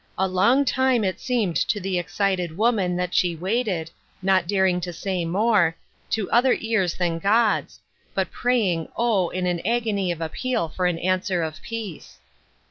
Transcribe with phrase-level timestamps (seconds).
[0.17, 3.91] A long time it seemed to the excited woman that she waited,
[4.23, 5.75] not daring to say more,
[6.09, 7.79] to other ears than God's,
[8.15, 9.29] but praying, oh!
[9.29, 12.17] in an agony of appeal for an answer of peace.